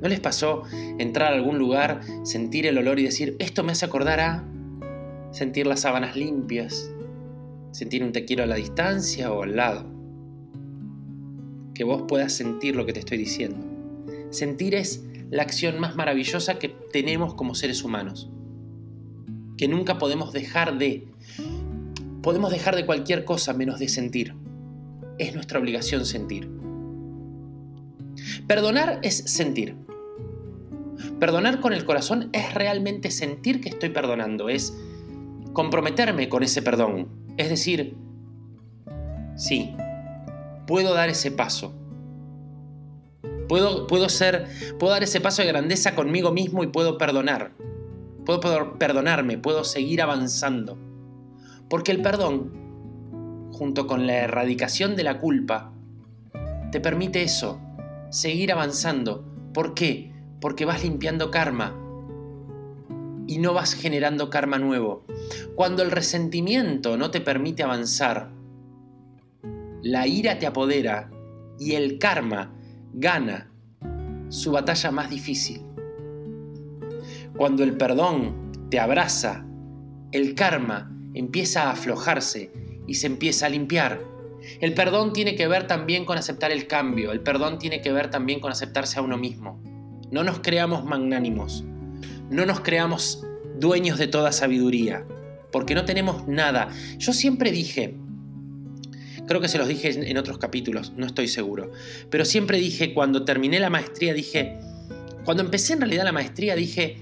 ¿No 0.00 0.08
les 0.08 0.20
pasó 0.20 0.64
entrar 0.98 1.32
a 1.32 1.36
algún 1.36 1.58
lugar, 1.58 2.00
sentir 2.24 2.66
el 2.66 2.76
olor 2.78 2.98
y 2.98 3.04
decir, 3.04 3.36
esto 3.38 3.62
me 3.62 3.72
hace 3.72 3.86
acordar 3.86 4.20
a 4.20 4.44
sentir 5.32 5.66
las 5.66 5.80
sábanas 5.80 6.16
limpias, 6.16 6.90
sentir 7.72 8.04
un 8.04 8.12
te 8.12 8.24
quiero 8.24 8.44
a 8.44 8.46
la 8.46 8.54
distancia 8.54 9.32
o 9.32 9.42
al 9.42 9.56
lado? 9.56 9.84
Que 11.74 11.84
vos 11.84 12.04
puedas 12.06 12.32
sentir 12.32 12.76
lo 12.76 12.86
que 12.86 12.92
te 12.92 13.00
estoy 13.00 13.18
diciendo. 13.18 13.58
Sentir 14.30 14.74
es 14.74 15.04
la 15.30 15.42
acción 15.42 15.80
más 15.80 15.96
maravillosa 15.96 16.58
que 16.58 16.68
tenemos 16.68 17.34
como 17.34 17.54
seres 17.54 17.82
humanos 17.82 18.30
que 19.62 19.68
nunca 19.68 19.96
podemos 19.96 20.32
dejar 20.32 20.76
de. 20.76 21.06
Podemos 22.20 22.50
dejar 22.50 22.74
de 22.74 22.84
cualquier 22.84 23.24
cosa 23.24 23.52
menos 23.52 23.78
de 23.78 23.88
sentir. 23.88 24.34
Es 25.18 25.34
nuestra 25.34 25.60
obligación 25.60 26.04
sentir. 26.04 26.50
Perdonar 28.48 28.98
es 29.02 29.16
sentir. 29.16 29.76
Perdonar 31.20 31.60
con 31.60 31.72
el 31.72 31.84
corazón 31.84 32.28
es 32.32 32.54
realmente 32.54 33.12
sentir 33.12 33.60
que 33.60 33.68
estoy 33.68 33.90
perdonando, 33.90 34.48
es 34.48 34.76
comprometerme 35.52 36.28
con 36.28 36.42
ese 36.42 36.62
perdón. 36.62 37.08
Es 37.36 37.48
decir, 37.48 37.96
sí, 39.36 39.74
puedo 40.66 40.94
dar 40.94 41.08
ese 41.08 41.30
paso. 41.30 41.74
Puedo, 43.48 43.86
puedo, 43.86 44.08
ser, 44.08 44.46
puedo 44.78 44.92
dar 44.92 45.02
ese 45.02 45.20
paso 45.20 45.42
de 45.42 45.48
grandeza 45.48 45.94
conmigo 45.94 46.32
mismo 46.32 46.62
y 46.62 46.68
puedo 46.68 46.96
perdonar. 46.96 47.52
Puedo 48.24 48.78
perdonarme, 48.78 49.36
puedo 49.36 49.64
seguir 49.64 50.00
avanzando. 50.00 50.78
Porque 51.68 51.92
el 51.92 52.02
perdón, 52.02 53.50
junto 53.52 53.86
con 53.86 54.06
la 54.06 54.14
erradicación 54.18 54.96
de 54.96 55.02
la 55.02 55.18
culpa, 55.18 55.72
te 56.70 56.80
permite 56.80 57.22
eso, 57.22 57.60
seguir 58.10 58.52
avanzando. 58.52 59.24
¿Por 59.52 59.74
qué? 59.74 60.12
Porque 60.40 60.64
vas 60.64 60.82
limpiando 60.82 61.30
karma 61.30 61.81
y 63.32 63.38
no 63.38 63.54
vas 63.54 63.72
generando 63.72 64.28
karma 64.28 64.58
nuevo. 64.58 65.06
Cuando 65.54 65.82
el 65.82 65.90
resentimiento 65.90 66.98
no 66.98 67.10
te 67.10 67.22
permite 67.22 67.62
avanzar, 67.62 68.30
la 69.82 70.06
ira 70.06 70.38
te 70.38 70.46
apodera 70.46 71.10
y 71.58 71.72
el 71.72 71.98
karma 71.98 72.52
gana 72.92 73.50
su 74.28 74.52
batalla 74.52 74.90
más 74.90 75.08
difícil. 75.08 75.62
Cuando 77.34 77.64
el 77.64 77.74
perdón 77.78 78.52
te 78.68 78.78
abraza, 78.78 79.46
el 80.12 80.34
karma 80.34 80.94
empieza 81.14 81.62
a 81.62 81.70
aflojarse 81.70 82.52
y 82.86 82.94
se 82.96 83.06
empieza 83.06 83.46
a 83.46 83.48
limpiar. 83.48 84.04
El 84.60 84.74
perdón 84.74 85.14
tiene 85.14 85.36
que 85.36 85.48
ver 85.48 85.66
también 85.66 86.04
con 86.04 86.18
aceptar 86.18 86.52
el 86.52 86.66
cambio, 86.66 87.12
el 87.12 87.20
perdón 87.20 87.58
tiene 87.58 87.80
que 87.80 87.92
ver 87.92 88.10
también 88.10 88.40
con 88.40 88.52
aceptarse 88.52 88.98
a 88.98 89.02
uno 89.02 89.16
mismo. 89.16 89.58
No 90.10 90.22
nos 90.22 90.40
creamos 90.40 90.84
magnánimos, 90.84 91.64
no 92.32 92.46
nos 92.46 92.60
creamos 92.60 93.24
dueños 93.58 93.98
de 93.98 94.08
toda 94.08 94.32
sabiduría, 94.32 95.06
porque 95.52 95.74
no 95.74 95.84
tenemos 95.84 96.26
nada. 96.26 96.68
Yo 96.98 97.12
siempre 97.12 97.52
dije, 97.52 97.94
creo 99.26 99.40
que 99.40 99.48
se 99.48 99.58
los 99.58 99.68
dije 99.68 100.10
en 100.10 100.16
otros 100.18 100.38
capítulos, 100.38 100.92
no 100.96 101.06
estoy 101.06 101.28
seguro, 101.28 101.70
pero 102.10 102.24
siempre 102.24 102.58
dije, 102.58 102.94
cuando 102.94 103.24
terminé 103.24 103.60
la 103.60 103.70
maestría, 103.70 104.14
dije, 104.14 104.58
cuando 105.24 105.42
empecé 105.42 105.74
en 105.74 105.80
realidad 105.80 106.04
la 106.04 106.12
maestría, 106.12 106.56
dije, 106.56 106.96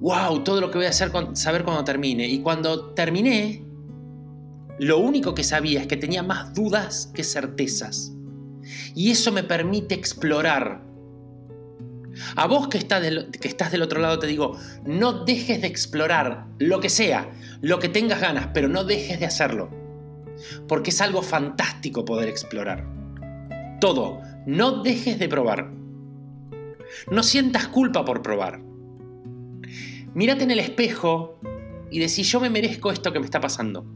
wow, 0.00 0.42
todo 0.42 0.60
lo 0.60 0.70
que 0.70 0.78
voy 0.78 0.86
a 0.86 0.90
hacer 0.90 1.10
saber 1.34 1.64
cuando 1.64 1.84
termine. 1.84 2.28
Y 2.28 2.40
cuando 2.40 2.90
terminé, 2.90 3.62
lo 4.78 4.98
único 4.98 5.34
que 5.34 5.44
sabía 5.44 5.80
es 5.80 5.86
que 5.86 5.96
tenía 5.96 6.22
más 6.22 6.54
dudas 6.54 7.10
que 7.14 7.24
certezas. 7.24 8.12
Y 8.94 9.10
eso 9.10 9.32
me 9.32 9.42
permite 9.42 9.94
explorar. 9.94 10.82
A 12.36 12.46
vos 12.46 12.68
que 12.68 12.78
estás, 12.78 13.02
del, 13.02 13.30
estás 13.42 13.72
del 13.72 13.82
otro 13.82 14.00
lado 14.00 14.18
te 14.18 14.26
digo, 14.26 14.58
no 14.84 15.24
dejes 15.24 15.60
de 15.60 15.66
explorar 15.66 16.46
lo 16.58 16.80
que 16.80 16.88
sea, 16.88 17.30
lo 17.60 17.78
que 17.78 17.88
tengas 17.88 18.20
ganas, 18.20 18.48
pero 18.54 18.68
no 18.68 18.84
dejes 18.84 19.20
de 19.20 19.26
hacerlo. 19.26 19.70
Porque 20.66 20.90
es 20.90 21.00
algo 21.00 21.22
fantástico 21.22 22.04
poder 22.04 22.28
explorar. 22.28 22.86
Todo, 23.80 24.20
no 24.46 24.82
dejes 24.82 25.18
de 25.18 25.28
probar. 25.28 25.70
No 27.10 27.22
sientas 27.22 27.68
culpa 27.68 28.04
por 28.04 28.22
probar. 28.22 28.60
Mírate 30.14 30.44
en 30.44 30.50
el 30.50 30.58
espejo 30.58 31.38
y 31.90 31.98
decís, 31.98 32.30
yo 32.30 32.40
me 32.40 32.50
merezco 32.50 32.90
esto 32.90 33.12
que 33.12 33.20
me 33.20 33.24
está 33.24 33.40
pasando. 33.40 33.86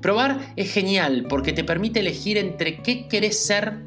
Probar 0.00 0.52
es 0.56 0.72
genial 0.72 1.26
porque 1.28 1.52
te 1.52 1.64
permite 1.64 2.00
elegir 2.00 2.38
entre 2.38 2.82
qué 2.82 3.08
querés 3.08 3.38
ser 3.44 3.84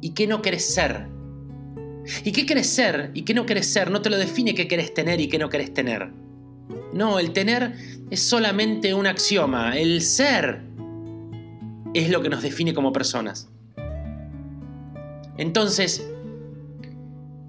y 0.00 0.14
qué 0.14 0.26
no 0.26 0.42
querés 0.42 0.72
ser. 0.72 1.08
Y 2.24 2.32
qué 2.32 2.46
querés 2.46 2.68
ser 2.68 3.10
y 3.14 3.22
qué 3.22 3.34
no 3.34 3.46
querés 3.46 3.72
ser 3.72 3.90
no 3.90 4.02
te 4.02 4.10
lo 4.10 4.16
define 4.16 4.54
qué 4.54 4.66
querés 4.68 4.92
tener 4.94 5.20
y 5.20 5.28
qué 5.28 5.38
no 5.38 5.48
querés 5.48 5.72
tener. 5.72 6.10
No, 6.92 7.18
el 7.18 7.32
tener 7.32 7.74
es 8.10 8.22
solamente 8.22 8.94
un 8.94 9.06
axioma. 9.06 9.76
El 9.76 10.02
ser 10.02 10.62
es 11.94 12.10
lo 12.10 12.22
que 12.22 12.28
nos 12.28 12.42
define 12.42 12.74
como 12.74 12.92
personas. 12.92 13.48
Entonces, 15.38 16.06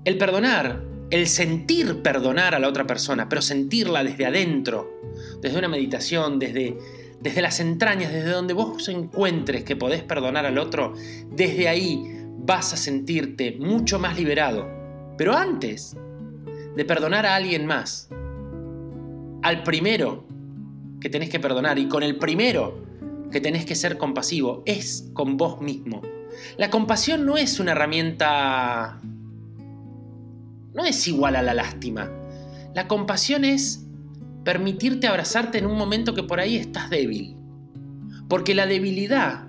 el 0.05 0.17
perdonar 0.17 0.93
el 1.13 1.27
sentir 1.27 2.01
perdonar 2.01 2.55
a 2.55 2.60
la 2.60 2.67
otra 2.67 2.88
persona, 2.88 3.29
pero 3.29 3.39
sentirla 3.39 4.03
desde 4.03 4.25
adentro, 4.25 5.00
desde 5.43 5.60
una 5.60 5.67
meditación, 5.67 6.39
desde, 6.39 6.75
desde 7.22 7.39
las 7.43 7.60
entrañas, 7.60 8.12
desde 8.12 8.31
donde 8.31 8.55
vos 8.55 8.89
encuentres 8.89 9.63
que 9.63 9.75
podés 9.75 10.01
perdonar 10.01 10.48
al 10.48 10.57
otro, 10.57 10.95
desde 11.29 11.67
ahí 11.67 12.23
vas 12.46 12.74
a 12.74 12.78
sentirte 12.78 13.58
mucho 13.60 14.00
más 14.00 14.18
liberado. 14.18 14.68
Pero 15.18 15.36
antes, 15.36 15.96
de 16.76 16.86
perdonar 16.86 17.26
a 17.26 17.36
alguien 17.36 17.66
más, 17.66 18.10
al 19.42 19.64
primero 19.64 20.26
que 21.00 21.10
tenés 21.10 21.30
que 21.30 21.40
perdonar 21.40 21.80
y 21.80 21.88
con 21.88 22.04
el 22.04 22.18
primero 22.18 22.84
que 23.32 23.42
tenés 23.42 23.66
que 23.66 23.76
ser 23.76 23.98
compasivo 23.98 24.64
es 24.66 25.10
con 25.14 25.38
vos 25.38 25.62
mismo. 25.62 26.02
La 26.58 26.70
compasión 26.70 27.26
no 27.26 27.38
es 27.38 27.60
una 27.60 27.72
herramienta... 27.72 29.00
no 30.74 30.86
es 30.86 31.08
igual 31.08 31.36
a 31.36 31.42
la 31.42 31.54
lástima. 31.54 32.10
La 32.74 32.88
compasión 32.88 33.46
es 33.46 33.86
permitirte 34.44 35.08
abrazarte 35.08 35.58
en 35.60 35.66
un 35.66 35.78
momento 35.78 36.14
que 36.14 36.24
por 36.24 36.40
ahí 36.40 36.58
estás 36.58 36.90
débil. 36.90 37.38
Porque 38.28 38.56
la 38.56 38.66
debilidad 38.66 39.48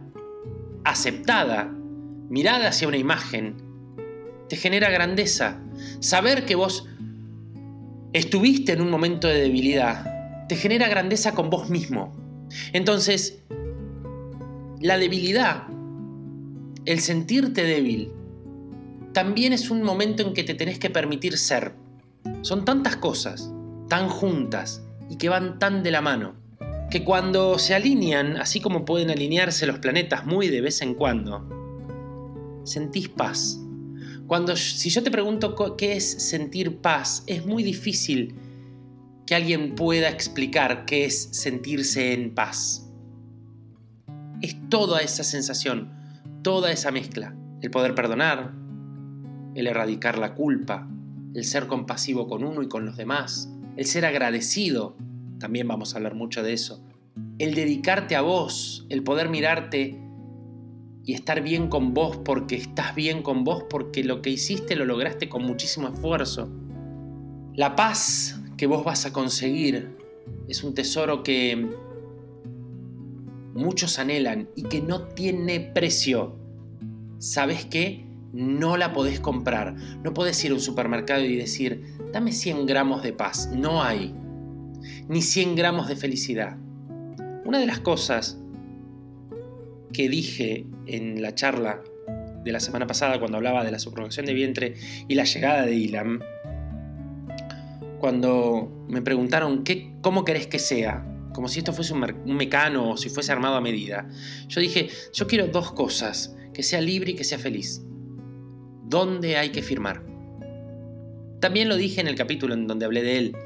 aceptada, 0.84 1.72
mirada 2.34 2.68
hacia 2.68 2.88
una 2.88 2.96
imagen, 2.96 3.54
te 4.48 4.56
genera 4.56 4.90
grandeza. 4.90 5.62
Saber 6.00 6.44
que 6.44 6.56
vos 6.56 6.88
estuviste 8.12 8.72
en 8.72 8.80
un 8.80 8.90
momento 8.90 9.28
de 9.28 9.40
debilidad 9.40 10.14
te 10.48 10.56
genera 10.56 10.88
grandeza 10.88 11.32
con 11.32 11.50
vos 11.50 11.70
mismo. 11.70 12.12
Entonces, 12.72 13.38
la 14.80 14.98
debilidad, 14.98 15.64
el 16.84 17.00
sentirte 17.00 17.64
débil, 17.64 18.12
también 19.12 19.52
es 19.52 19.70
un 19.70 19.82
momento 19.82 20.22
en 20.22 20.34
que 20.34 20.44
te 20.44 20.54
tenés 20.54 20.78
que 20.78 20.90
permitir 20.90 21.38
ser. 21.38 21.72
Son 22.42 22.64
tantas 22.64 22.96
cosas, 22.96 23.50
tan 23.88 24.08
juntas 24.08 24.82
y 25.08 25.16
que 25.16 25.28
van 25.28 25.58
tan 25.58 25.82
de 25.82 25.90
la 25.90 26.00
mano, 26.00 26.34
que 26.90 27.04
cuando 27.04 27.58
se 27.58 27.74
alinean, 27.74 28.36
así 28.36 28.60
como 28.60 28.84
pueden 28.84 29.10
alinearse 29.10 29.66
los 29.66 29.78
planetas 29.78 30.26
muy 30.26 30.48
de 30.48 30.60
vez 30.60 30.82
en 30.82 30.94
cuando, 30.94 31.63
sentís 32.64 33.08
paz. 33.08 33.60
Cuando 34.26 34.56
si 34.56 34.90
yo 34.90 35.02
te 35.02 35.10
pregunto 35.10 35.54
qué 35.76 35.96
es 35.96 36.10
sentir 36.10 36.78
paz, 36.78 37.22
es 37.26 37.46
muy 37.46 37.62
difícil 37.62 38.34
que 39.26 39.34
alguien 39.34 39.74
pueda 39.74 40.08
explicar 40.08 40.84
qué 40.86 41.04
es 41.04 41.28
sentirse 41.32 42.12
en 42.12 42.34
paz 42.34 42.84
es 44.44 44.56
toda 44.68 45.00
esa 45.00 45.24
sensación, 45.24 45.90
toda 46.42 46.70
esa 46.70 46.90
mezcla. 46.90 47.34
El 47.62 47.70
poder 47.70 47.94
perdonar, 47.94 48.52
el 49.54 49.66
erradicar 49.66 50.18
la 50.18 50.34
culpa, 50.34 50.86
el 51.34 51.44
ser 51.44 51.66
compasivo 51.66 52.28
con 52.28 52.44
uno 52.44 52.62
y 52.62 52.68
con 52.68 52.84
los 52.84 52.96
demás, 52.96 53.50
el 53.76 53.86
ser 53.86 54.04
agradecido, 54.04 54.96
también 55.38 55.66
vamos 55.66 55.94
a 55.94 55.96
hablar 55.96 56.14
mucho 56.14 56.42
de 56.42 56.52
eso, 56.52 56.84
el 57.38 57.54
dedicarte 57.54 58.16
a 58.16 58.20
vos, 58.20 58.84
el 58.90 59.02
poder 59.02 59.30
mirarte 59.30 59.98
y 61.06 61.12
estar 61.12 61.42
bien 61.42 61.68
con 61.68 61.92
vos 61.92 62.16
porque 62.16 62.56
estás 62.56 62.94
bien 62.94 63.22
con 63.22 63.44
vos 63.44 63.64
porque 63.68 64.04
lo 64.04 64.22
que 64.22 64.30
hiciste 64.30 64.74
lo 64.76 64.84
lograste 64.84 65.28
con 65.28 65.44
muchísimo 65.44 65.88
esfuerzo. 65.88 66.48
La 67.54 67.76
paz 67.76 68.40
que 68.56 68.66
vos 68.66 68.84
vas 68.84 69.04
a 69.04 69.12
conseguir 69.12 69.96
es 70.48 70.64
un 70.64 70.74
tesoro 70.74 71.22
que 71.22 71.68
muchos 73.54 73.98
anhelan 73.98 74.48
y 74.56 74.62
que 74.64 74.80
no 74.80 75.02
tiene 75.08 75.60
precio, 75.60 76.36
¿sabes 77.18 77.66
qué? 77.66 78.04
No 78.32 78.76
la 78.76 78.92
podés 78.92 79.20
comprar. 79.20 79.76
No 80.02 80.12
podés 80.12 80.42
ir 80.44 80.50
a 80.50 80.54
un 80.54 80.60
supermercado 80.60 81.22
y 81.24 81.36
decir, 81.36 81.96
dame 82.12 82.32
100 82.32 82.66
gramos 82.66 83.02
de 83.02 83.12
paz. 83.12 83.50
No 83.54 83.82
hay. 83.82 84.12
Ni 85.08 85.22
100 85.22 85.54
gramos 85.54 85.86
de 85.86 85.96
felicidad. 85.96 86.56
Una 87.44 87.60
de 87.60 87.66
las 87.66 87.78
cosas 87.78 88.40
que 89.94 90.10
dije 90.10 90.66
en 90.86 91.22
la 91.22 91.34
charla 91.34 91.82
de 92.44 92.52
la 92.52 92.60
semana 92.60 92.86
pasada 92.86 93.18
cuando 93.18 93.38
hablaba 93.38 93.64
de 93.64 93.70
la 93.70 93.78
subrogación 93.78 94.26
de 94.26 94.34
vientre 94.34 94.74
y 95.08 95.14
la 95.14 95.24
llegada 95.24 95.64
de 95.64 95.74
Ilam, 95.74 96.20
cuando 97.98 98.84
me 98.86 99.00
preguntaron 99.00 99.64
¿qué, 99.64 99.94
cómo 100.02 100.26
querés 100.26 100.46
que 100.46 100.58
sea, 100.58 101.06
como 101.32 101.48
si 101.48 101.60
esto 101.60 101.72
fuese 101.72 101.94
un, 101.94 102.36
mecano 102.36 102.90
o 102.90 102.96
si 102.98 103.08
fuese 103.08 103.32
armado 103.32 103.56
a 103.56 103.62
medida. 103.62 104.06
Yo 104.48 104.60
dije, 104.60 104.90
yo 105.14 105.26
quiero 105.26 105.46
dos 105.46 105.72
cosas, 105.72 106.36
que 106.52 106.62
sea 106.62 106.82
libre 106.82 107.12
y 107.12 107.14
que 107.14 107.24
sea 107.24 107.38
feliz. 107.38 107.82
¿Dónde 108.84 109.38
hay 109.38 109.50
que 109.50 109.62
firmar? 109.62 110.04
También 111.40 111.68
lo 111.68 111.76
dije 111.76 112.00
en 112.00 112.08
el 112.08 112.14
capítulo 112.14 112.52
en 112.52 112.66
donde 112.66 112.84
hablé 112.84 113.02
de 113.02 113.18
él. 113.18 113.36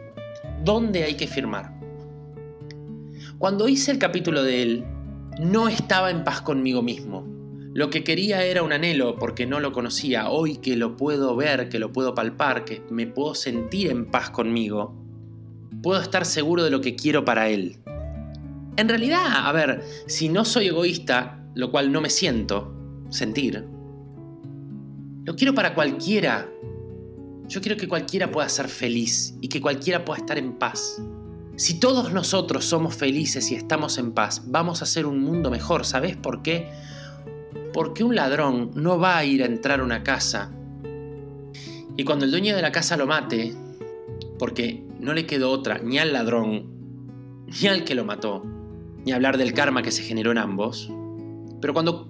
¿Dónde 0.65 1.05
hay 1.05 1.15
que 1.15 1.27
firmar? 1.27 1.79
Cuando 3.39 3.69
hice 3.69 3.93
el 3.93 3.99
capítulo 3.99 4.43
de 4.43 4.63
él, 4.63 4.85
no 5.39 5.69
estaba 5.69 6.11
en 6.11 6.25
paz 6.25 6.43
conmigo 6.43 6.83
mismo. 6.83 7.27
Lo 7.75 7.91
que 7.91 8.03
quería 8.03 8.43
era 8.45 8.63
un 8.63 8.73
anhelo 8.73 9.17
porque 9.17 9.47
no 9.47 9.61
lo 9.61 9.73
conocía. 9.73 10.31
Hoy 10.31 10.57
que 10.57 10.77
lo 10.77 10.97
puedo 10.97 11.37
ver, 11.37 11.69
que 11.69 11.79
lo 11.79 11.93
puedo 11.93 12.15
palpar, 12.15 12.65
que 12.65 12.83
me 12.91 13.07
puedo 13.07 13.35
sentir 13.35 13.91
en 13.91 14.07
paz 14.07 14.31
conmigo, 14.31 14.95
puedo 15.83 16.01
estar 16.01 16.25
seguro 16.25 16.65
de 16.65 16.71
lo 16.71 16.81
que 16.81 16.97
quiero 16.97 17.25
para 17.25 17.49
él. 17.49 17.79
En 18.77 18.89
realidad, 18.89 19.47
a 19.47 19.53
ver, 19.53 19.83
si 20.07 20.29
no 20.29 20.45
soy 20.45 20.69
egoísta, 20.69 21.45
lo 21.55 21.71
cual 21.71 21.93
no 21.93 22.01
me 22.01 22.11
siento 22.11 22.75
sentir, 23.11 23.65
lo 25.25 25.37
quiero 25.37 25.55
para 25.55 25.75
cualquiera. 25.75 26.49
Yo 27.49 27.61
quiero 27.61 27.77
que 27.77 27.87
cualquiera 27.87 28.31
pueda 28.31 28.49
ser 28.49 28.69
feliz 28.69 29.37
y 29.41 29.49
que 29.49 29.61
cualquiera 29.61 30.05
pueda 30.05 30.21
estar 30.21 30.39
en 30.39 30.55
paz. 30.59 31.03
Si 31.59 31.81
todos 31.81 32.13
nosotros 32.13 32.65
somos 32.65 32.95
felices 32.95 33.51
y 33.51 33.57
estamos 33.57 33.99
en 33.99 34.13
paz, 34.13 34.43
vamos 34.47 34.81
a 34.81 34.85
hacer 34.85 35.07
un 35.07 35.21
mundo 35.21 35.51
mejor. 35.51 35.85
¿Sabes 35.85 36.17
por 36.17 36.41
qué? 36.41 36.71
Porque 37.73 38.05
un 38.05 38.15
ladrón 38.15 38.71
no 38.77 39.01
va 39.01 39.19
a 39.19 39.25
ir 39.25 39.43
a 39.43 39.47
entrar 39.47 39.81
a 39.81 39.83
una 39.83 40.05
casa 40.05 40.53
y 41.97 42.05
cuando 42.05 42.27
el 42.27 42.31
dueño 42.31 42.55
de 42.55 42.63
la 42.63 42.71
casa 42.71 42.97
lo 42.97 43.09
mate, 43.09 43.57
porque 44.39 44.85
no 45.01 45.15
le 45.15 45.27
quedó 45.27 45.51
otra 45.51 45.81
ni 45.81 45.99
al 45.99 46.13
ladrón, 46.13 47.47
ni 47.61 47.67
al 47.67 47.83
que 47.83 47.97
lo 47.97 48.05
mató, 48.05 48.45
ni 49.05 49.11
hablar 49.11 49.37
del 49.37 49.53
karma 49.53 49.83
que 49.83 49.91
se 49.91 50.05
generó 50.05 50.31
en 50.31 50.39
ambos. 50.39 50.89
Pero 51.61 51.75
cuando 51.75 52.09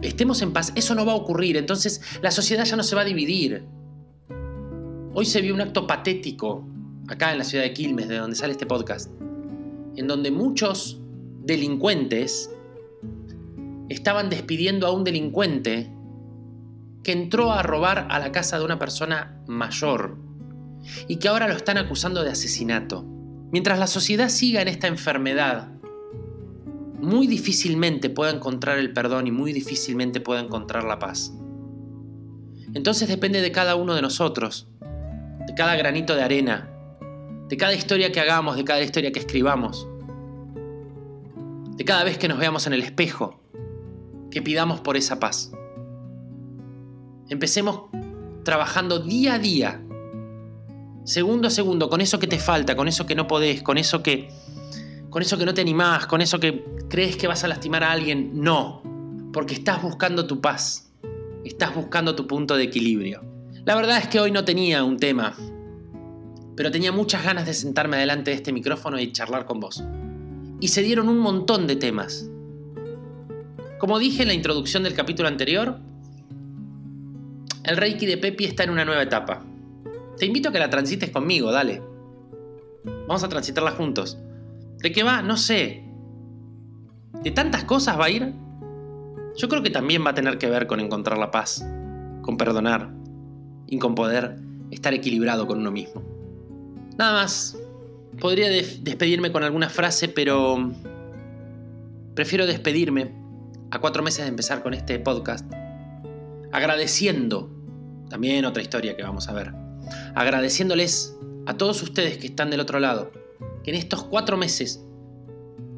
estemos 0.00 0.40
en 0.40 0.54
paz, 0.54 0.72
eso 0.76 0.94
no 0.94 1.04
va 1.04 1.12
a 1.12 1.16
ocurrir, 1.16 1.58
entonces 1.58 2.00
la 2.22 2.30
sociedad 2.30 2.64
ya 2.64 2.76
no 2.76 2.82
se 2.82 2.96
va 2.96 3.02
a 3.02 3.04
dividir. 3.04 3.66
Hoy 5.12 5.26
se 5.26 5.42
vio 5.42 5.52
un 5.52 5.60
acto 5.60 5.86
patético 5.86 6.71
acá 7.08 7.32
en 7.32 7.38
la 7.38 7.44
ciudad 7.44 7.64
de 7.64 7.72
Quilmes, 7.72 8.08
de 8.08 8.16
donde 8.16 8.36
sale 8.36 8.52
este 8.52 8.66
podcast, 8.66 9.10
en 9.96 10.06
donde 10.06 10.30
muchos 10.30 11.00
delincuentes 11.44 12.50
estaban 13.88 14.30
despidiendo 14.30 14.86
a 14.86 14.92
un 14.92 15.04
delincuente 15.04 15.92
que 17.02 17.12
entró 17.12 17.52
a 17.52 17.62
robar 17.62 18.06
a 18.10 18.18
la 18.18 18.32
casa 18.32 18.58
de 18.58 18.64
una 18.64 18.78
persona 18.78 19.42
mayor 19.46 20.16
y 21.08 21.16
que 21.16 21.28
ahora 21.28 21.48
lo 21.48 21.54
están 21.54 21.78
acusando 21.78 22.22
de 22.22 22.30
asesinato. 22.30 23.04
Mientras 23.50 23.78
la 23.78 23.86
sociedad 23.86 24.28
siga 24.28 24.62
en 24.62 24.68
esta 24.68 24.86
enfermedad, 24.86 25.68
muy 27.00 27.26
difícilmente 27.26 28.08
pueda 28.08 28.30
encontrar 28.30 28.78
el 28.78 28.92
perdón 28.92 29.26
y 29.26 29.32
muy 29.32 29.52
difícilmente 29.52 30.20
pueda 30.20 30.40
encontrar 30.40 30.84
la 30.84 30.98
paz. 30.98 31.34
Entonces 32.74 33.08
depende 33.08 33.42
de 33.42 33.52
cada 33.52 33.74
uno 33.74 33.94
de 33.94 34.02
nosotros, 34.02 34.68
de 35.46 35.54
cada 35.54 35.76
granito 35.76 36.14
de 36.14 36.22
arena, 36.22 36.71
de 37.52 37.58
cada 37.58 37.74
historia 37.74 38.10
que 38.10 38.18
hagamos, 38.18 38.56
de 38.56 38.64
cada 38.64 38.80
historia 38.80 39.12
que 39.12 39.18
escribamos, 39.18 39.86
de 41.76 41.84
cada 41.84 42.02
vez 42.02 42.16
que 42.16 42.26
nos 42.26 42.38
veamos 42.38 42.66
en 42.66 42.72
el 42.72 42.80
espejo, 42.80 43.42
que 44.30 44.40
pidamos 44.40 44.80
por 44.80 44.96
esa 44.96 45.20
paz. 45.20 45.52
Empecemos 47.28 47.90
trabajando 48.42 49.00
día 49.00 49.34
a 49.34 49.38
día 49.38 49.82
segundo 51.04 51.48
a 51.48 51.50
segundo, 51.50 51.90
con 51.90 52.00
eso 52.00 52.18
que 52.18 52.26
te 52.26 52.38
falta, 52.38 52.74
con 52.74 52.88
eso 52.88 53.04
que 53.04 53.14
no 53.14 53.26
podés, 53.26 53.62
con 53.62 53.76
eso 53.76 54.02
que, 54.02 54.30
con 55.10 55.20
eso 55.20 55.36
que 55.36 55.44
no 55.44 55.52
te 55.52 55.60
animás, 55.60 56.06
con 56.06 56.22
eso 56.22 56.40
que 56.40 56.64
crees 56.88 57.18
que 57.18 57.26
vas 57.26 57.44
a 57.44 57.48
lastimar 57.48 57.84
a 57.84 57.92
alguien. 57.92 58.30
No, 58.32 58.82
porque 59.30 59.52
estás 59.52 59.82
buscando 59.82 60.26
tu 60.26 60.40
paz, 60.40 60.90
estás 61.44 61.74
buscando 61.74 62.16
tu 62.16 62.26
punto 62.26 62.56
de 62.56 62.62
equilibrio. 62.62 63.22
La 63.66 63.74
verdad 63.74 63.98
es 63.98 64.08
que 64.08 64.20
hoy 64.20 64.30
no 64.30 64.42
tenía 64.42 64.84
un 64.84 64.96
tema, 64.96 65.36
pero 66.62 66.70
tenía 66.70 66.92
muchas 66.92 67.24
ganas 67.24 67.44
de 67.44 67.54
sentarme 67.54 67.96
delante 67.96 68.30
de 68.30 68.36
este 68.36 68.52
micrófono 68.52 68.96
y 68.96 69.10
charlar 69.10 69.46
con 69.46 69.58
vos. 69.58 69.82
Y 70.60 70.68
se 70.68 70.82
dieron 70.82 71.08
un 71.08 71.18
montón 71.18 71.66
de 71.66 71.74
temas. 71.74 72.30
Como 73.80 73.98
dije 73.98 74.22
en 74.22 74.28
la 74.28 74.34
introducción 74.34 74.84
del 74.84 74.94
capítulo 74.94 75.26
anterior, 75.26 75.80
el 77.64 77.76
Reiki 77.76 78.06
de 78.06 78.16
Pepi 78.16 78.44
está 78.44 78.62
en 78.62 78.70
una 78.70 78.84
nueva 78.84 79.02
etapa. 79.02 79.44
Te 80.16 80.26
invito 80.26 80.50
a 80.50 80.52
que 80.52 80.60
la 80.60 80.70
transites 80.70 81.10
conmigo, 81.10 81.50
dale. 81.50 81.82
Vamos 83.08 83.24
a 83.24 83.28
transitarla 83.28 83.72
juntos. 83.72 84.20
¿De 84.78 84.92
qué 84.92 85.02
va? 85.02 85.20
No 85.20 85.36
sé. 85.36 85.82
¿De 87.24 87.32
tantas 87.32 87.64
cosas 87.64 87.98
va 87.98 88.04
a 88.04 88.10
ir? 88.10 88.32
Yo 89.36 89.48
creo 89.48 89.64
que 89.64 89.70
también 89.70 90.06
va 90.06 90.10
a 90.10 90.14
tener 90.14 90.38
que 90.38 90.48
ver 90.48 90.68
con 90.68 90.78
encontrar 90.78 91.18
la 91.18 91.32
paz, 91.32 91.66
con 92.22 92.36
perdonar 92.36 92.88
y 93.66 93.80
con 93.80 93.96
poder 93.96 94.38
estar 94.70 94.94
equilibrado 94.94 95.48
con 95.48 95.58
uno 95.58 95.72
mismo. 95.72 96.11
Nada 96.98 97.12
más. 97.12 97.56
Podría 98.20 98.50
despedirme 98.50 99.32
con 99.32 99.42
alguna 99.42 99.70
frase, 99.70 100.06
pero 100.08 100.70
prefiero 102.14 102.46
despedirme 102.46 103.10
a 103.70 103.80
cuatro 103.80 104.02
meses 104.02 104.24
de 104.24 104.28
empezar 104.28 104.62
con 104.62 104.74
este 104.74 104.98
podcast, 104.98 105.50
agradeciendo, 106.52 107.50
también 108.10 108.44
otra 108.44 108.62
historia 108.62 108.96
que 108.96 109.02
vamos 109.02 109.28
a 109.28 109.32
ver, 109.32 109.52
agradeciéndoles 110.14 111.16
a 111.46 111.56
todos 111.56 111.82
ustedes 111.82 112.18
que 112.18 112.26
están 112.26 112.50
del 112.50 112.60
otro 112.60 112.78
lado, 112.80 113.10
que 113.64 113.70
en 113.70 113.76
estos 113.76 114.04
cuatro 114.04 114.36
meses 114.36 114.84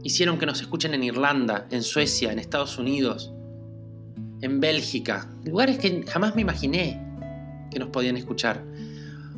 hicieron 0.02 0.36
que 0.36 0.46
nos 0.46 0.60
escuchen 0.60 0.92
en 0.92 1.04
Irlanda, 1.04 1.68
en 1.70 1.84
Suecia, 1.84 2.32
en 2.32 2.40
Estados 2.40 2.78
Unidos, 2.78 3.32
en 4.40 4.58
Bélgica, 4.58 5.30
lugares 5.44 5.78
que 5.78 6.04
jamás 6.08 6.34
me 6.34 6.42
imaginé 6.42 7.00
que 7.70 7.78
nos 7.78 7.90
podían 7.90 8.16
escuchar, 8.16 8.64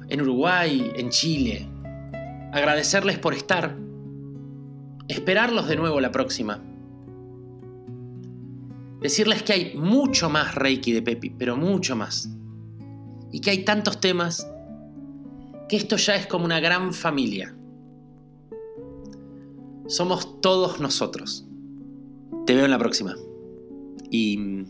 en 0.09 0.21
Uruguay, 0.21 0.93
en 0.97 1.11
Chile. 1.11 1.69
Agradecerles 2.53 3.19
por 3.19 3.35
estar, 3.35 3.77
esperarlos 5.09 5.69
de 5.69 5.77
nuevo 5.77 6.01
la 6.01 6.11
próxima. 6.11 6.63
Decirles 9.01 9.43
que 9.43 9.53
hay 9.53 9.77
mucho 9.77 10.31
más 10.31 10.55
Reiki 10.55 10.93
de 10.93 11.03
Pepi, 11.03 11.31
pero 11.31 11.57
mucho 11.57 11.97
más. 11.97 12.29
Y 13.31 13.41
que 13.41 13.51
hay 13.51 13.65
tantos 13.65 14.01
temas 14.01 14.49
que 15.69 15.77
esto 15.77 15.97
ya 15.97 16.17
es 16.17 16.27
como 16.27 16.45
una 16.45 16.61
gran 16.61 16.95
familia. 16.95 17.55
Somos 19.89 20.41
todos 20.41 20.81
nosotros. 20.81 21.47
Te 22.47 22.55
veo 22.55 22.65
en 22.65 22.71
la 22.71 22.79
próxima. 22.79 23.15
Y 24.11 24.65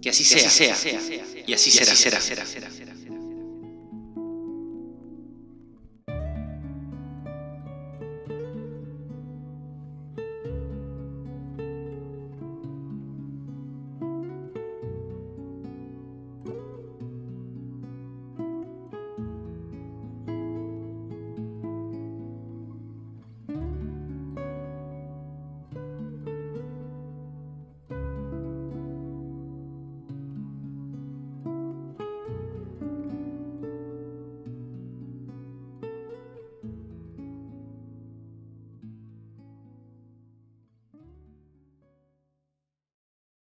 que 0.00 0.10
así, 0.10 0.24
sea, 0.24 0.48
sea, 0.48 0.74
Y 1.46 1.52
así, 1.52 1.70
será, 1.70 1.94
será. 1.94 2.20
será. 2.20 2.87